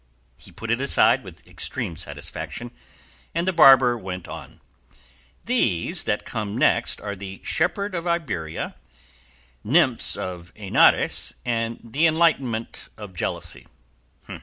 He 0.35 0.51
put 0.51 0.71
it 0.71 0.81
aside 0.81 1.23
with 1.23 1.45
extreme 1.47 1.95
satisfaction, 1.95 2.71
and 3.35 3.47
the 3.47 3.53
barber 3.53 3.95
went 3.95 4.27
on, 4.27 4.59
"These 5.45 6.05
that 6.05 6.25
come 6.25 6.57
next 6.57 6.99
are 7.01 7.15
'The 7.15 7.41
Shepherd 7.43 7.93
of 7.93 8.07
Iberia,' 8.07 8.77
'Nymphs 9.63 10.15
of 10.17 10.51
Henares,' 10.55 11.35
and 11.45 11.79
'The 11.83 12.07
Enlightenment 12.07 12.89
of 12.97 13.13
Jealousy. 13.15 13.67